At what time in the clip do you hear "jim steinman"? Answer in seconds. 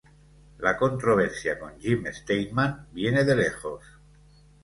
1.79-2.87